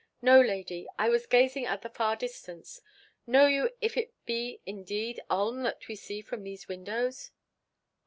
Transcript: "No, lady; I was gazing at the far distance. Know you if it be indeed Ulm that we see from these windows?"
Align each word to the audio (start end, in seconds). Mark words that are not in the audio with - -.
"No, 0.19 0.41
lady; 0.41 0.87
I 0.97 1.09
was 1.09 1.27
gazing 1.27 1.67
at 1.67 1.83
the 1.83 1.89
far 1.89 2.15
distance. 2.15 2.81
Know 3.27 3.45
you 3.45 3.69
if 3.81 3.95
it 3.95 4.15
be 4.25 4.59
indeed 4.65 5.21
Ulm 5.29 5.61
that 5.61 5.87
we 5.87 5.93
see 5.93 6.23
from 6.23 6.41
these 6.41 6.67
windows?" 6.67 7.29